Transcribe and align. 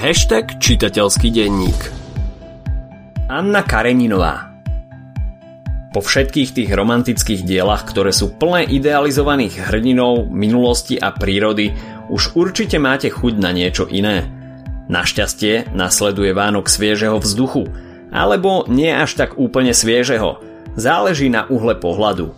Hashtag 0.00 0.56
čitateľský 0.56 1.28
denník 1.28 1.76
Anna 3.28 3.60
Kareninová 3.60 4.48
Po 5.92 6.00
všetkých 6.00 6.56
tých 6.56 6.70
romantických 6.72 7.44
dielach, 7.44 7.84
ktoré 7.84 8.08
sú 8.08 8.32
plné 8.32 8.64
idealizovaných 8.64 9.68
hrdinov, 9.68 10.32
minulosti 10.32 10.96
a 10.96 11.12
prírody, 11.12 11.76
už 12.08 12.32
určite 12.32 12.80
máte 12.80 13.12
chuť 13.12 13.44
na 13.44 13.52
niečo 13.52 13.92
iné. 13.92 14.24
Našťastie 14.88 15.76
nasleduje 15.76 16.32
Vánok 16.32 16.72
sviežeho 16.72 17.20
vzduchu, 17.20 17.68
alebo 18.08 18.64
nie 18.72 18.88
až 18.88 19.20
tak 19.20 19.36
úplne 19.36 19.76
sviežeho. 19.76 20.40
Záleží 20.80 21.28
na 21.28 21.44
uhle 21.44 21.76
pohľadu. 21.76 22.32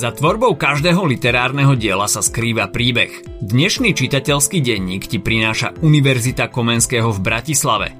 Za 0.00 0.16
tvorbou 0.16 0.56
každého 0.56 1.04
literárneho 1.04 1.76
diela 1.76 2.08
sa 2.08 2.24
skrýva 2.24 2.72
príbeh. 2.72 3.20
Dnešný 3.44 3.92
čitateľský 3.92 4.64
denník 4.64 5.04
ti 5.04 5.20
prináša 5.20 5.76
Univerzita 5.84 6.48
Komenského 6.48 7.12
v 7.12 7.20
Bratislave– 7.20 7.88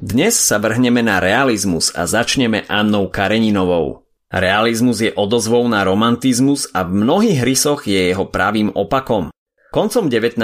Dnes 0.00 0.34
sa 0.34 0.58
vrhneme 0.58 1.02
na 1.04 1.20
realizmus 1.20 1.92
a 1.94 2.06
začneme 2.08 2.64
Annou 2.66 3.08
Kareninovou. 3.12 4.02
Realizmus 4.30 5.02
je 5.02 5.10
odozvou 5.14 5.66
na 5.66 5.82
romantizmus 5.82 6.70
a 6.70 6.86
v 6.86 7.02
mnohých 7.02 7.42
rysoch 7.42 7.86
je 7.86 8.14
jeho 8.14 8.26
pravým 8.30 8.70
opakom. 8.74 9.30
Koncom 9.70 10.10
19. 10.10 10.34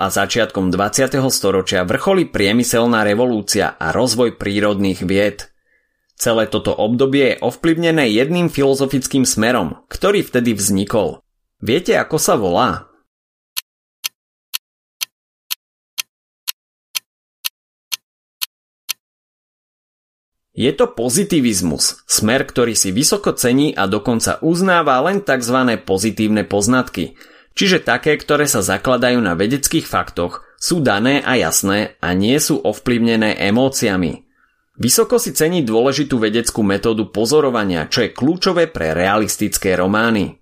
a 0.00 0.06
začiatkom 0.08 0.72
20. 0.72 1.20
storočia 1.28 1.84
vrcholí 1.84 2.24
priemyselná 2.24 3.04
revolúcia 3.04 3.76
a 3.76 3.92
rozvoj 3.92 4.40
prírodných 4.40 5.04
vied. 5.04 5.52
Celé 6.16 6.48
toto 6.48 6.72
obdobie 6.72 7.36
je 7.36 7.40
ovplyvnené 7.44 8.08
jedným 8.08 8.48
filozofickým 8.48 9.28
smerom, 9.28 9.84
ktorý 9.92 10.24
vtedy 10.24 10.56
vznikol. 10.56 11.20
Viete, 11.60 11.92
ako 12.00 12.16
sa 12.16 12.40
volá? 12.40 12.88
Je 20.56 20.72
to 20.72 20.88
pozitivizmus, 20.88 22.00
smer, 22.08 22.48
ktorý 22.48 22.72
si 22.72 22.96
vysoko 22.96 23.36
cení 23.36 23.76
a 23.76 23.84
dokonca 23.84 24.40
uznáva 24.40 25.04
len 25.04 25.20
tzv. 25.20 25.76
pozitívne 25.84 26.48
poznatky– 26.48 27.12
Čiže 27.54 27.82
také, 27.82 28.16
ktoré 28.16 28.46
sa 28.46 28.62
zakladajú 28.62 29.18
na 29.18 29.34
vedeckých 29.34 29.84
faktoch, 29.84 30.46
sú 30.60 30.84
dané 30.84 31.24
a 31.24 31.40
jasné 31.40 31.96
a 32.04 32.12
nie 32.12 32.36
sú 32.36 32.60
ovplyvnené 32.60 33.40
emóciami. 33.48 34.28
Vysoko 34.80 35.20
si 35.20 35.36
cení 35.36 35.60
dôležitú 35.60 36.16
vedeckú 36.16 36.64
metódu 36.64 37.08
pozorovania, 37.12 37.88
čo 37.88 38.04
je 38.04 38.16
kľúčové 38.16 38.68
pre 38.72 38.96
realistické 38.96 39.76
romány. 39.76 40.40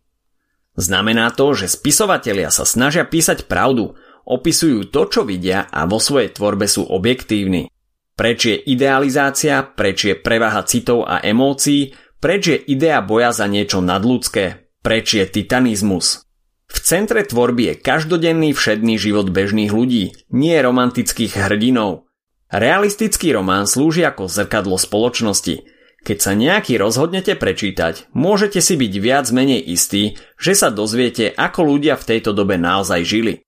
Znamená 0.78 1.34
to, 1.34 1.58
že 1.58 1.66
spisovatelia 1.66 2.54
sa 2.54 2.62
snažia 2.62 3.02
písať 3.02 3.50
pravdu, 3.50 3.98
opisujú 4.22 4.94
to, 4.94 5.10
čo 5.10 5.26
vidia 5.26 5.66
a 5.66 5.90
vo 5.90 5.98
svojej 5.98 6.30
tvorbe 6.30 6.70
sú 6.70 6.86
objektívni. 6.86 7.66
Preč 8.14 8.50
je 8.50 8.56
idealizácia, 8.58 9.62
preč 9.62 10.06
je 10.06 10.14
prevaha 10.14 10.62
citov 10.66 11.06
a 11.06 11.18
emócií, 11.22 11.94
preč 12.18 12.42
je 12.50 12.58
idea 12.58 13.02
boja 13.02 13.30
za 13.30 13.46
niečo 13.46 13.82
nadľudské, 13.82 14.78
preč 14.82 15.18
je 15.18 15.24
titanizmus. 15.26 16.27
V 16.68 16.78
centre 16.84 17.24
tvorby 17.24 17.72
je 17.72 17.74
každodenný 17.80 18.52
všedný 18.52 19.00
život 19.00 19.32
bežných 19.32 19.72
ľudí, 19.72 20.12
nie 20.28 20.56
romantických 20.56 21.34
hrdinov. 21.36 22.08
Realistický 22.48 23.32
román 23.32 23.68
slúži 23.68 24.04
ako 24.04 24.28
zrkadlo 24.28 24.76
spoločnosti. 24.80 25.64
Keď 26.04 26.18
sa 26.20 26.32
nejaký 26.32 26.80
rozhodnete 26.80 27.36
prečítať, 27.36 28.08
môžete 28.16 28.62
si 28.64 28.78
byť 28.78 28.92
viac 29.00 29.26
menej 29.34 29.60
istí, 29.60 30.16
že 30.40 30.56
sa 30.56 30.72
dozviete, 30.72 31.28
ako 31.34 31.76
ľudia 31.76 31.98
v 32.00 32.06
tejto 32.14 32.32
dobe 32.32 32.56
naozaj 32.56 33.04
žili. 33.04 33.44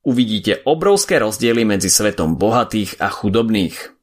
Uvidíte 0.00 0.64
obrovské 0.64 1.20
rozdiely 1.20 1.68
medzi 1.68 1.92
svetom 1.92 2.40
bohatých 2.40 2.98
a 3.04 3.12
chudobných. 3.12 3.99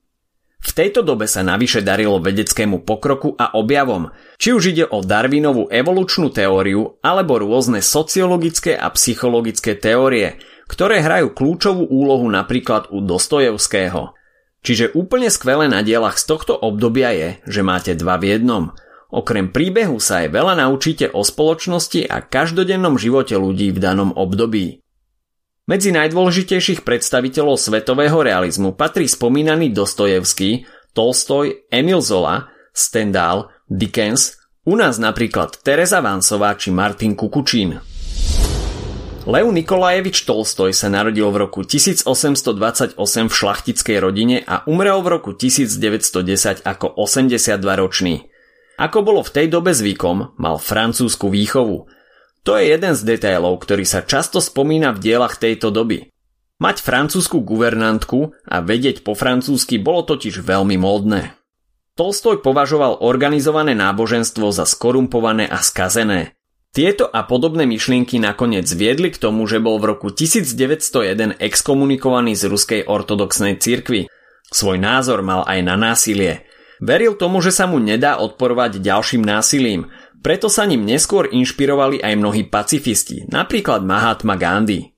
V 0.57 0.71
tejto 0.73 1.05
dobe 1.05 1.29
sa 1.29 1.45
navyše 1.45 1.85
darilo 1.85 2.17
vedeckému 2.17 2.81
pokroku 2.81 3.37
a 3.37 3.53
objavom, 3.53 4.09
či 4.41 4.57
už 4.57 4.73
ide 4.73 4.85
o 4.89 5.05
Darwinovú 5.05 5.69
evolučnú 5.69 6.33
teóriu 6.33 6.97
alebo 7.05 7.37
rôzne 7.37 7.85
sociologické 7.85 8.73
a 8.73 8.89
psychologické 8.93 9.77
teórie, 9.77 10.41
ktoré 10.65 11.05
hrajú 11.05 11.37
kľúčovú 11.37 11.85
úlohu 11.87 12.25
napríklad 12.27 12.89
u 12.89 13.05
Dostojevského. 13.05 14.17
Čiže 14.65 14.97
úplne 14.97 15.29
skvelé 15.29 15.69
na 15.69 15.85
dielach 15.85 16.17
z 16.17 16.25
tohto 16.27 16.57
obdobia 16.57 17.13
je, 17.13 17.29
že 17.47 17.61
máte 17.61 17.93
dva 17.93 18.17
v 18.17 18.35
jednom. 18.35 18.73
Okrem 19.07 19.55
príbehu 19.55 20.03
sa 20.03 20.25
aj 20.25 20.35
veľa 20.35 20.67
naučíte 20.67 21.07
o 21.15 21.23
spoločnosti 21.23 22.03
a 22.11 22.19
každodennom 22.19 22.99
živote 22.99 23.39
ľudí 23.39 23.71
v 23.71 23.79
danom 23.79 24.11
období. 24.11 24.83
Medzi 25.67 25.91
najdôležitejších 25.91 26.87
predstaviteľov 26.87 27.59
svetového 27.59 28.23
realizmu 28.23 28.71
patrí 28.71 29.03
spomínaný 29.03 29.75
Dostojevský, 29.75 30.63
Tolstoj, 30.95 31.67
Emil 31.67 31.99
Zola, 31.99 32.47
Stendhal, 32.71 33.51
Dickens, 33.67 34.39
u 34.63 34.79
nás 34.79 34.95
napríklad 34.95 35.59
Teresa 35.59 35.99
Vansová 35.99 36.55
či 36.55 36.71
Martin 36.71 37.19
Kukučín. 37.19 37.83
Lev 39.27 39.47
Nikolajevič 39.51 40.23
Tolstoj 40.23 40.71
sa 40.71 40.87
narodil 40.87 41.27
v 41.35 41.35
roku 41.35 41.67
1828 41.67 42.95
v 43.27 43.33
šlachtickej 43.35 43.97
rodine 43.99 44.47
a 44.47 44.63
umrel 44.71 45.03
v 45.03 45.19
roku 45.19 45.35
1910 45.35 46.63
ako 46.63 46.95
82-ročný. 46.95 48.23
Ako 48.79 49.03
bolo 49.03 49.19
v 49.19 49.35
tej 49.35 49.51
dobe 49.51 49.75
zvykom, 49.75 50.39
mal 50.39 50.63
francúzsku 50.63 51.27
výchovu– 51.27 51.83
to 52.47 52.55
je 52.55 52.71
jeden 52.71 52.95
z 52.95 53.03
detailov, 53.03 53.59
ktorý 53.59 53.83
sa 53.83 54.07
často 54.07 54.39
spomína 54.39 54.95
v 54.95 55.03
dielach 55.03 55.35
tejto 55.35 55.67
doby. 55.67 56.07
Mať 56.63 56.79
francúzsku 56.79 57.43
guvernantku 57.43 58.31
a 58.47 58.63
vedieť 58.63 59.03
po 59.03 59.19
francúzsky 59.19 59.75
bolo 59.75 60.07
totiž 60.07 60.47
veľmi 60.47 60.79
módne. 60.79 61.35
Tolstoj 61.99 62.39
považoval 62.39 63.03
organizované 63.03 63.75
náboženstvo 63.75 64.47
za 64.55 64.63
skorumpované 64.63 65.43
a 65.43 65.59
skazené. 65.59 66.39
Tieto 66.71 67.11
a 67.11 67.27
podobné 67.27 67.67
myšlienky 67.67 68.15
nakoniec 68.15 68.69
viedli 68.71 69.11
k 69.11 69.19
tomu, 69.19 69.43
že 69.43 69.59
bol 69.59 69.75
v 69.83 69.97
roku 69.97 70.07
1901 70.07 71.43
exkomunikovaný 71.43 72.31
z 72.39 72.47
ruskej 72.47 72.81
ortodoxnej 72.87 73.59
cirkvi. 73.59 74.07
Svoj 74.47 74.79
názor 74.79 75.19
mal 75.19 75.43
aj 75.43 75.59
na 75.67 75.75
násilie. 75.75 76.47
Veril 76.77 77.17
tomu, 77.17 77.41
že 77.41 77.49
sa 77.49 77.65
mu 77.65 77.81
nedá 77.81 78.21
odporovať 78.21 78.77
ďalším 78.77 79.25
násilím 79.25 79.89
preto 80.21 80.49
sa 80.49 80.65
ním 80.65 80.83
neskôr 80.83 81.29
inšpirovali 81.29 82.01
aj 82.01 82.13
mnohí 82.17 82.43
pacifisti, 82.49 83.23
napríklad 83.29 83.85
Mahatma 83.85 84.35
Gandhi. 84.35 84.97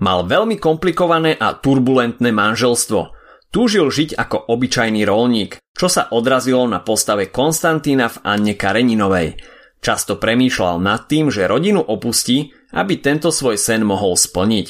Mal 0.00 0.24
veľmi 0.24 0.56
komplikované 0.56 1.36
a 1.36 1.52
turbulentné 1.56 2.32
manželstvo. 2.32 3.12
Túžil 3.52 3.90
žiť 3.90 4.16
ako 4.16 4.48
obyčajný 4.48 5.04
rolník, 5.04 5.60
čo 5.76 5.90
sa 5.90 6.08
odrazilo 6.08 6.64
na 6.64 6.80
postave 6.80 7.28
Konstantína 7.28 8.08
v 8.08 8.16
Anne 8.24 8.54
Kareninovej. 8.56 9.36
Často 9.80 10.16
premýšľal 10.16 10.80
nad 10.80 11.08
tým, 11.08 11.28
že 11.28 11.48
rodinu 11.48 11.80
opustí, 11.80 12.52
aby 12.72 13.00
tento 13.00 13.32
svoj 13.32 13.56
sen 13.56 13.84
mohol 13.84 14.16
splniť. 14.16 14.68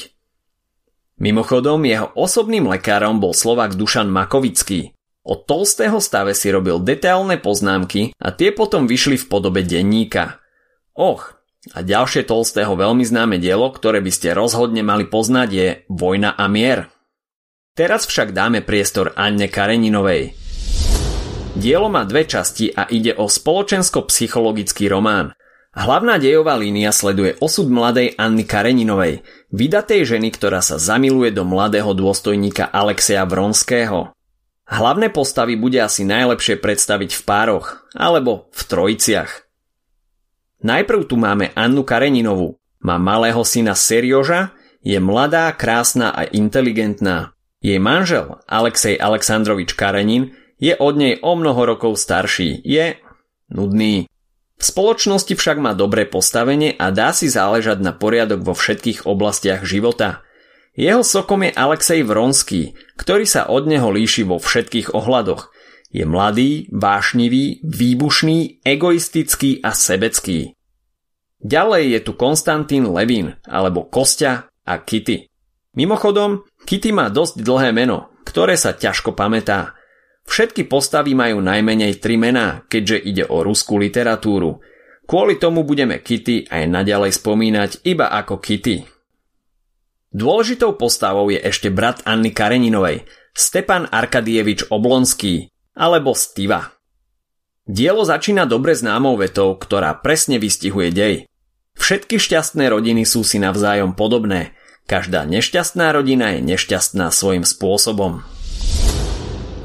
Mimochodom, 1.21 1.85
jeho 1.85 2.09
osobným 2.17 2.65
lekárom 2.71 3.21
bol 3.21 3.37
Slovak 3.37 3.77
Dušan 3.77 4.09
Makovický. 4.09 4.97
O 5.21 5.37
Tolstého 5.37 6.01
stave 6.01 6.33
si 6.33 6.49
robil 6.49 6.81
detailné 6.81 7.37
poznámky 7.37 8.17
a 8.17 8.33
tie 8.33 8.49
potom 8.49 8.89
vyšli 8.89 9.21
v 9.21 9.25
podobe 9.29 9.61
denníka. 9.61 10.41
Och, 10.97 11.37
a 11.77 11.85
ďalšie 11.85 12.25
Tolstého 12.25 12.73
veľmi 12.73 13.05
známe 13.05 13.37
dielo, 13.37 13.69
ktoré 13.69 14.01
by 14.01 14.09
ste 14.09 14.33
rozhodne 14.33 14.81
mali 14.81 15.05
poznať 15.05 15.49
je 15.53 15.67
Vojna 15.93 16.33
a 16.33 16.49
mier. 16.49 16.89
Teraz 17.77 18.09
však 18.09 18.33
dáme 18.33 18.65
priestor 18.65 19.13
Anne 19.13 19.45
Kareninovej. 19.45 20.33
Dielo 21.53 21.91
má 21.93 22.01
dve 22.09 22.25
časti 22.25 22.73
a 22.73 22.89
ide 22.89 23.13
o 23.13 23.29
spoločensko-psychologický 23.29 24.89
román. 24.89 25.37
Hlavná 25.71 26.17
dejová 26.17 26.57
línia 26.57 26.89
sleduje 26.91 27.37
osud 27.39 27.69
mladej 27.69 28.17
Anny 28.17 28.43
Kareninovej, 28.43 29.23
vydatej 29.53 30.17
ženy, 30.17 30.33
ktorá 30.33 30.59
sa 30.59 30.81
zamiluje 30.81 31.31
do 31.31 31.47
mladého 31.47 31.93
dôstojníka 31.95 32.67
Alexeja 32.73 33.23
Vronského. 33.23 34.11
Hlavné 34.71 35.11
postavy 35.11 35.59
bude 35.59 35.83
asi 35.83 36.07
najlepšie 36.07 36.55
predstaviť 36.55 37.11
v 37.11 37.21
pároch, 37.27 37.83
alebo 37.91 38.47
v 38.55 38.61
trojiciach. 38.63 39.31
Najprv 40.63 41.01
tu 41.11 41.19
máme 41.19 41.51
Annu 41.59 41.83
Kareninovú. 41.83 42.55
Má 42.79 42.95
malého 42.95 43.43
syna 43.43 43.75
Serioža, 43.75 44.55
je 44.79 44.95
mladá, 44.97 45.51
krásna 45.51 46.15
a 46.15 46.23
inteligentná. 46.23 47.35
Jej 47.59 47.83
manžel, 47.83 48.39
Alexej 48.47 48.95
Aleksandrovič 48.95 49.75
Karenin, 49.75 50.33
je 50.55 50.73
od 50.79 50.95
nej 50.95 51.19
o 51.19 51.35
mnoho 51.35 51.61
rokov 51.67 51.99
starší. 51.99 52.63
Je 52.63 52.95
nudný. 53.51 54.07
V 54.55 54.63
spoločnosti 54.63 55.33
však 55.35 55.57
má 55.59 55.75
dobré 55.75 56.07
postavenie 56.07 56.73
a 56.79 56.95
dá 56.95 57.11
si 57.11 57.27
záležať 57.27 57.83
na 57.83 57.91
poriadok 57.91 58.45
vo 58.45 58.53
všetkých 58.55 59.03
oblastiach 59.09 59.67
života. 59.67 60.23
Jeho 60.71 61.03
sokom 61.03 61.43
je 61.43 61.51
Alexej 61.51 62.07
Vronský, 62.07 62.71
ktorý 62.95 63.27
sa 63.27 63.51
od 63.51 63.67
neho 63.67 63.91
líši 63.91 64.23
vo 64.23 64.39
všetkých 64.39 64.95
ohľadoch. 64.95 65.51
Je 65.91 66.07
mladý, 66.07 66.71
vášnivý, 66.71 67.59
výbušný, 67.67 68.63
egoistický 68.63 69.59
a 69.59 69.75
sebecký. 69.75 70.55
Ďalej 71.43 71.83
je 71.91 71.99
tu 71.99 72.11
Konstantín 72.15 72.87
Levin, 72.87 73.35
alebo 73.43 73.83
Kostia 73.91 74.47
a 74.63 74.79
Kitty. 74.79 75.27
Mimochodom, 75.75 76.47
Kitty 76.63 76.95
má 76.95 77.11
dosť 77.11 77.43
dlhé 77.43 77.75
meno, 77.75 78.15
ktoré 78.23 78.55
sa 78.55 78.71
ťažko 78.71 79.11
pamätá. 79.11 79.75
Všetky 80.23 80.71
postavy 80.71 81.11
majú 81.11 81.43
najmenej 81.43 81.99
tri 81.99 82.15
mená, 82.15 82.63
keďže 82.71 82.97
ide 83.03 83.23
o 83.27 83.43
ruskú 83.43 83.75
literatúru. 83.75 84.63
Kvôli 85.03 85.35
tomu 85.35 85.67
budeme 85.67 85.99
Kitty 85.99 86.47
aj 86.47 86.63
naďalej 86.71 87.19
spomínať 87.19 87.83
iba 87.83 88.07
ako 88.07 88.39
Kitty. 88.39 89.00
Dôležitou 90.11 90.75
postavou 90.75 91.31
je 91.31 91.39
ešte 91.39 91.71
brat 91.71 92.03
Anny 92.03 92.35
Kareninovej, 92.35 93.07
Stepan 93.31 93.87
Arkadievič 93.87 94.67
Oblonský, 94.67 95.47
alebo 95.71 96.11
Stiva. 96.11 96.75
Dielo 97.63 98.03
začína 98.03 98.43
dobre 98.43 98.75
známou 98.75 99.15
vetou, 99.15 99.55
ktorá 99.55 99.95
presne 100.03 100.35
vystihuje 100.35 100.91
dej. 100.91 101.15
Všetky 101.79 102.19
šťastné 102.19 102.67
rodiny 102.67 103.07
sú 103.07 103.23
si 103.23 103.39
navzájom 103.39 103.95
podobné. 103.95 104.51
Každá 104.83 105.23
nešťastná 105.23 105.95
rodina 105.95 106.35
je 106.35 106.43
nešťastná 106.43 107.07
svojim 107.15 107.47
spôsobom. 107.47 108.27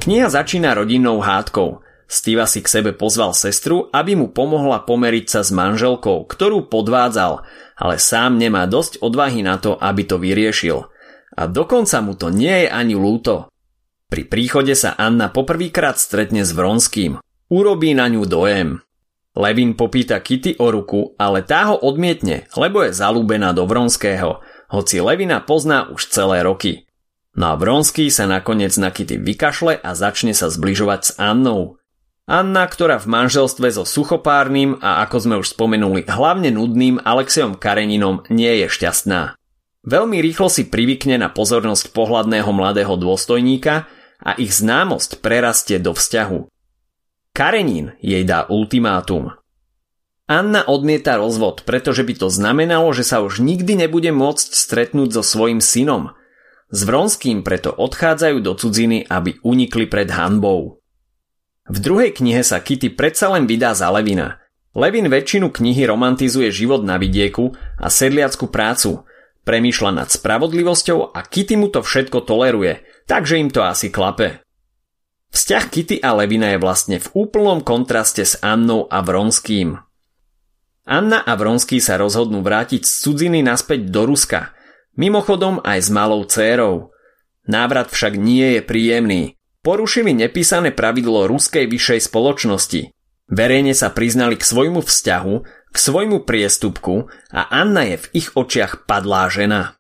Kniha 0.07 0.31
začína 0.31 0.79
rodinnou 0.79 1.19
hádkou. 1.19 1.83
Steva 2.07 2.47
si 2.47 2.63
k 2.63 2.71
sebe 2.71 2.95
pozval 2.95 3.35
sestru, 3.35 3.91
aby 3.91 4.15
mu 4.15 4.31
pomohla 4.31 4.87
pomeriť 4.87 5.27
sa 5.27 5.41
s 5.43 5.51
manželkou, 5.51 6.31
ktorú 6.31 6.71
podvádzal, 6.71 7.43
ale 7.75 7.95
sám 7.99 8.39
nemá 8.39 8.71
dosť 8.71 9.03
odvahy 9.03 9.43
na 9.43 9.59
to, 9.59 9.75
aby 9.75 10.07
to 10.07 10.17
vyriešil. 10.23 10.87
A 11.37 11.43
dokonca 11.51 11.99
mu 12.01 12.15
to 12.15 12.31
nie 12.31 12.65
je 12.65 12.69
ani 12.71 12.95
lúto. 12.95 13.51
Pri 14.07 14.23
príchode 14.23 14.79
sa 14.79 14.95
Anna 14.95 15.35
poprvýkrát 15.35 15.99
stretne 15.99 16.47
s 16.47 16.55
Vronským. 16.55 17.19
Urobí 17.51 17.91
na 17.93 18.07
ňu 18.07 18.23
dojem. 18.23 18.79
Levin 19.37 19.77
popýta 19.77 20.23
Kitty 20.23 20.57
o 20.63 20.73
ruku, 20.73 21.13
ale 21.21 21.45
tá 21.45 21.69
ho 21.69 21.77
odmietne, 21.77 22.49
lebo 22.57 22.87
je 22.87 22.97
zalúbená 22.97 23.53
do 23.53 23.69
Vronského, 23.69 24.41
hoci 24.73 25.03
Levina 25.03 25.45
pozná 25.45 25.91
už 25.93 26.09
celé 26.09 26.41
roky. 26.41 26.89
No 27.37 27.53
a 27.53 27.55
Vronský 27.61 28.09
sa 28.09 28.25
nakoniec 28.25 28.73
na 28.81 28.89
Kitty 28.89 29.21
vykašle 29.21 29.77
a 29.77 29.91
začne 29.93 30.33
sa 30.33 30.49
zbližovať 30.49 31.01
s 31.05 31.11
Annou. 31.21 31.77
Anna, 32.27 32.67
ktorá 32.67 32.99
v 32.99 33.07
manželstve 33.07 33.71
so 33.71 33.87
suchopárnym 33.87 34.83
a 34.83 35.07
ako 35.07 35.17
sme 35.23 35.35
už 35.39 35.55
spomenuli 35.55 36.11
hlavne 36.11 36.51
nudným 36.51 36.99
Alexejom 36.99 37.55
Kareninom 37.55 38.27
nie 38.35 38.51
je 38.63 38.67
šťastná. 38.67 39.39
Veľmi 39.87 40.19
rýchlo 40.19 40.51
si 40.51 40.67
privykne 40.67 41.23
na 41.23 41.31
pozornosť 41.31 41.95
pohľadného 41.95 42.51
mladého 42.51 42.99
dôstojníka 42.99 43.87
a 44.19 44.35
ich 44.43 44.51
známosť 44.59 45.23
prerastie 45.23 45.79
do 45.79 45.95
vzťahu. 45.95 46.51
Karenín 47.31 47.95
jej 48.03 48.27
dá 48.27 48.51
ultimátum. 48.51 49.39
Anna 50.27 50.67
odmieta 50.67 51.23
rozvod, 51.23 51.63
pretože 51.63 52.03
by 52.03 52.27
to 52.27 52.27
znamenalo, 52.27 52.91
že 52.91 53.07
sa 53.07 53.23
už 53.23 53.39
nikdy 53.39 53.87
nebude 53.87 54.11
môcť 54.11 54.51
stretnúť 54.51 55.15
so 55.15 55.23
svojim 55.23 55.63
synom– 55.63 56.11
s 56.67 56.83
Vronským 56.83 57.47
preto 57.47 57.71
odchádzajú 57.71 58.43
do 58.43 58.59
cudziny, 58.59 59.07
aby 59.07 59.39
unikli 59.47 59.87
pred 59.87 60.11
hanbou. 60.11 60.83
V 61.67 61.79
druhej 61.83 62.15
knihe 62.15 62.43
sa 62.47 62.63
Kitty 62.63 62.95
predsa 62.95 63.31
len 63.35 63.51
vydá 63.51 63.75
za 63.75 63.91
Levina. 63.91 64.39
Levin 64.77 65.09
väčšinu 65.09 65.51
knihy 65.51 65.89
romantizuje 65.89 66.53
život 66.53 66.85
na 66.85 67.01
vidieku 67.01 67.57
a 67.81 67.89
sedliackú 67.89 68.53
prácu, 68.53 69.03
premýšľa 69.43 69.91
nad 70.05 70.09
spravodlivosťou 70.13 71.17
a 71.17 71.21
Kitty 71.25 71.57
mu 71.57 71.73
to 71.73 71.81
všetko 71.81 72.23
toleruje, 72.29 72.85
takže 73.09 73.41
im 73.41 73.49
to 73.51 73.65
asi 73.65 73.89
klape. 73.89 74.45
Vzťah 75.33 75.65
Kitty 75.73 75.97
a 76.05 76.15
Levina 76.15 76.55
je 76.55 76.63
vlastne 76.63 77.03
v 77.03 77.09
úplnom 77.17 77.65
kontraste 77.65 78.23
s 78.23 78.39
Annou 78.45 78.87
a 78.87 79.03
Vronským. 79.03 79.81
Anna 80.87 81.19
a 81.19 81.35
Vronský 81.35 81.83
sa 81.83 81.99
rozhodnú 81.99 82.47
vrátiť 82.47 82.87
z 82.87 82.93
cudziny 83.03 83.43
naspäť 83.43 83.91
do 83.91 84.07
Ruska, 84.07 84.55
Mimochodom 84.97 85.61
aj 85.61 85.79
s 85.85 85.89
malou 85.93 86.25
dcérou. 86.25 86.89
Návrat 87.45 87.93
však 87.93 88.17
nie 88.17 88.57
je 88.57 88.61
príjemný. 88.65 89.36
Porušili 89.67 90.15
nepísané 90.15 90.71
pravidlo 90.71 91.27
ruskej 91.27 91.67
vyššej 91.67 92.07
spoločnosti. 92.07 92.95
Verejne 93.27 93.75
sa 93.75 93.91
priznali 93.91 94.39
k 94.39 94.47
svojmu 94.47 94.79
vzťahu, 94.79 95.35
k 95.75 95.77
svojmu 95.77 96.23
priestupku 96.23 97.11
a 97.35 97.51
Anna 97.51 97.83
je 97.83 97.99
v 97.99 98.07
ich 98.15 98.31
očiach 98.39 98.87
padlá 98.87 99.27
žena. 99.27 99.75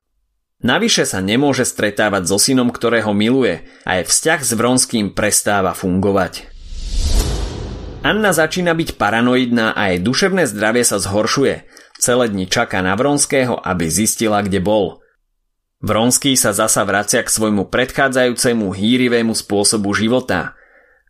Navyše 0.58 1.06
sa 1.06 1.22
nemôže 1.22 1.62
stretávať 1.62 2.26
so 2.26 2.34
synom, 2.34 2.74
ktorého 2.74 3.14
miluje 3.14 3.62
a 3.86 4.02
aj 4.02 4.10
vzťah 4.10 4.40
s 4.42 4.52
Vronským 4.58 5.14
prestáva 5.14 5.70
fungovať. 5.70 6.50
Anna 8.02 8.34
začína 8.34 8.74
byť 8.74 8.98
paranoidná 8.98 9.70
a 9.70 9.94
jej 9.94 10.02
duševné 10.02 10.50
zdravie 10.50 10.82
sa 10.82 10.98
zhoršuje. 10.98 11.62
Celé 12.02 12.24
dni 12.26 12.50
čaká 12.50 12.82
na 12.82 12.98
Vronského, 12.98 13.54
aby 13.62 13.86
zistila, 13.86 14.42
kde 14.42 14.58
bol– 14.58 14.98
Vronský 15.84 16.34
sa 16.40 16.56
zasa 16.56 16.82
vracia 16.88 17.20
k 17.20 17.28
svojmu 17.28 17.68
predchádzajúcemu 17.68 18.72
hýrivému 18.72 19.36
spôsobu 19.36 19.92
života. 19.92 20.56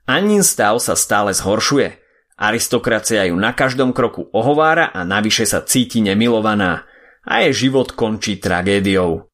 Anin 0.07 0.43
stav 0.43 0.83
sa 0.83 0.99
stále 0.99 1.31
zhoršuje. 1.35 2.03
Aristokracia 2.37 3.31
ju 3.31 3.37
na 3.39 3.55
každom 3.55 3.95
kroku 3.95 4.29
ohovára 4.35 4.91
a 4.93 5.07
navyše 5.07 5.47
sa 5.47 5.63
cíti 5.63 6.03
nemilovaná. 6.03 6.85
A 7.27 7.47
jej 7.47 7.67
život 7.67 7.95
končí 7.95 8.39
tragédiou. 8.39 9.31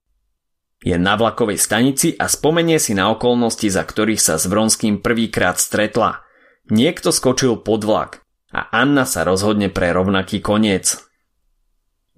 Je 0.82 0.96
na 0.98 1.14
vlakovej 1.14 1.60
stanici 1.60 2.16
a 2.18 2.26
spomenie 2.26 2.80
si 2.80 2.92
na 2.92 3.12
okolnosti, 3.12 3.68
za 3.68 3.86
ktorých 3.86 4.18
sa 4.18 4.34
s 4.40 4.50
Vronským 4.50 4.98
prvýkrát 4.98 5.60
stretla. 5.60 6.24
Niekto 6.68 7.14
skočil 7.14 7.60
pod 7.60 7.84
vlak 7.86 8.22
a 8.52 8.68
Anna 8.70 9.08
sa 9.08 9.24
rozhodne 9.24 9.72
pre 9.72 9.90
rovnaký 9.96 10.44
koniec. 10.44 11.00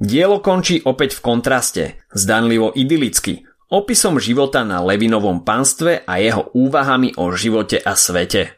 Dielo 0.04 0.44
končí 0.44 0.84
opäť 0.84 1.16
v 1.16 1.24
kontraste, 1.24 1.84
zdanlivo 2.12 2.68
idylicky, 2.76 3.48
opisom 3.72 4.20
života 4.20 4.60
na 4.60 4.84
Levinovom 4.84 5.40
panstve 5.48 6.04
a 6.04 6.20
jeho 6.20 6.52
úvahami 6.52 7.16
o 7.16 7.32
živote 7.32 7.80
a 7.80 7.96
svete. 7.96 8.52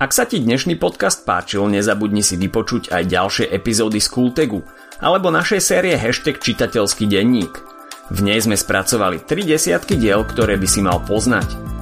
Ak 0.00 0.16
sa 0.16 0.24
ti 0.24 0.40
dnešný 0.40 0.80
podcast 0.80 1.28
páčil, 1.28 1.68
nezabudni 1.68 2.24
si 2.24 2.40
vypočuť 2.40 2.96
aj 2.96 3.02
ďalšie 3.12 3.46
epizódy 3.52 4.00
z 4.00 4.08
Kultegu 4.08 4.64
alebo 5.04 5.28
našej 5.28 5.60
série 5.60 6.00
hashtag 6.00 6.40
čitateľský 6.40 7.04
denník. 7.04 7.52
V 8.08 8.24
nej 8.24 8.40
sme 8.40 8.56
spracovali 8.56 9.20
3 9.20 9.52
desiatky 9.52 10.00
diel, 10.00 10.24
ktoré 10.24 10.56
by 10.56 10.64
si 10.64 10.80
mal 10.80 11.04
poznať. 11.04 11.81